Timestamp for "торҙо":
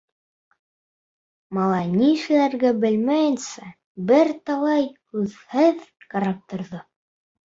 6.55-6.81